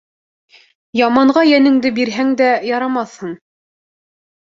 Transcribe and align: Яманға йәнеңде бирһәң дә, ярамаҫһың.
Яманға 0.99 1.43
йәнеңде 1.49 1.91
бирһәң 1.99 2.31
дә, 2.39 2.47
ярамаҫһың. 2.69 3.37